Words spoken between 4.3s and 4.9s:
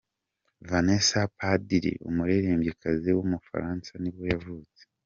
yavutse.